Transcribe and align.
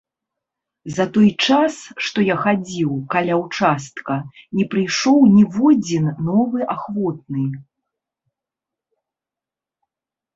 За 0.97 1.05
той 1.15 1.27
час, 1.47 1.75
што 2.05 2.23
я 2.27 2.37
хадзіў, 2.45 2.93
каля 3.15 3.35
ўчастка, 3.41 4.15
не 4.61 4.65
прыйшоў 4.71 5.19
ніводзін 5.35 6.09
новы 6.31 6.59
ахвотны. 6.77 7.45